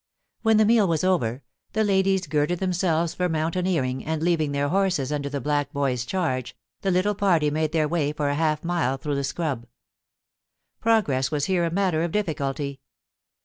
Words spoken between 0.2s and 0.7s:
When the